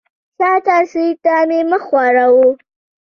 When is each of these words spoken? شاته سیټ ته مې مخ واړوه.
شاته 0.37 0.77
سیټ 0.91 1.17
ته 1.23 1.33
مې 1.49 1.59
مخ 1.69 1.83
واړوه. 1.93 2.47